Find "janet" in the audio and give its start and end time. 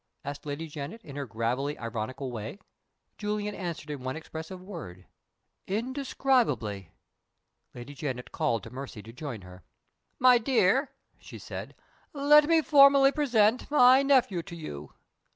0.65-0.99, 7.93-8.31